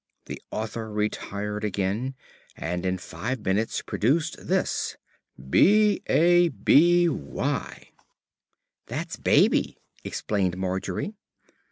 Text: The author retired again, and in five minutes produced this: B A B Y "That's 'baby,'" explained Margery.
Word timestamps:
The 0.25 0.41
author 0.49 0.91
retired 0.91 1.63
again, 1.63 2.15
and 2.57 2.87
in 2.87 2.97
five 2.97 3.45
minutes 3.45 3.83
produced 3.83 4.35
this: 4.47 4.97
B 5.47 6.01
A 6.07 6.49
B 6.49 7.07
Y 7.07 7.91
"That's 8.87 9.17
'baby,'" 9.17 9.77
explained 10.03 10.57
Margery. 10.57 11.13